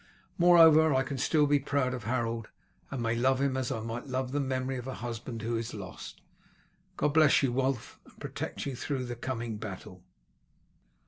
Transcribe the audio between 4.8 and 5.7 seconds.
a husband who